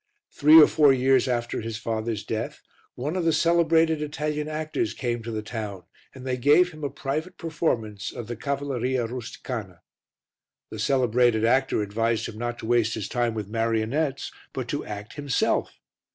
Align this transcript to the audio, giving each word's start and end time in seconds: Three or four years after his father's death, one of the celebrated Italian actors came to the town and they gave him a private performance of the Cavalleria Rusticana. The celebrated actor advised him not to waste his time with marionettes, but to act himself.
Three 0.33 0.59
or 0.59 0.65
four 0.65 0.91
years 0.91 1.27
after 1.27 1.61
his 1.61 1.77
father's 1.77 2.23
death, 2.23 2.59
one 2.95 3.15
of 3.15 3.23
the 3.23 3.31
celebrated 3.31 4.01
Italian 4.01 4.47
actors 4.47 4.95
came 4.95 5.21
to 5.21 5.29
the 5.29 5.43
town 5.43 5.83
and 6.15 6.25
they 6.25 6.37
gave 6.37 6.71
him 6.71 6.83
a 6.83 6.89
private 6.89 7.37
performance 7.37 8.11
of 8.11 8.25
the 8.25 8.35
Cavalleria 8.35 9.05
Rusticana. 9.05 9.81
The 10.71 10.79
celebrated 10.79 11.45
actor 11.45 11.83
advised 11.83 12.27
him 12.27 12.39
not 12.39 12.57
to 12.57 12.65
waste 12.65 12.95
his 12.95 13.07
time 13.07 13.35
with 13.35 13.47
marionettes, 13.47 14.31
but 14.53 14.67
to 14.69 14.83
act 14.83 15.13
himself. 15.17 15.71